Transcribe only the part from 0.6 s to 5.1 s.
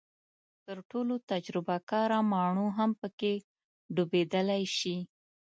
تر ټولو تجربه کاره ماڼو هم پکې ډوبېدلی شي.